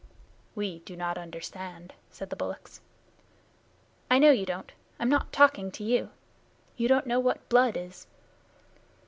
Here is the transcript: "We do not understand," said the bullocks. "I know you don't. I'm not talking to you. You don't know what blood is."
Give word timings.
"We 0.55 0.79
do 0.79 0.95
not 0.95 1.19
understand," 1.19 1.93
said 2.09 2.31
the 2.31 2.35
bullocks. 2.35 2.81
"I 4.09 4.17
know 4.17 4.31
you 4.31 4.47
don't. 4.47 4.71
I'm 4.99 5.09
not 5.09 5.31
talking 5.31 5.69
to 5.73 5.83
you. 5.83 6.09
You 6.75 6.87
don't 6.87 7.05
know 7.05 7.19
what 7.19 7.47
blood 7.49 7.77
is." 7.77 8.07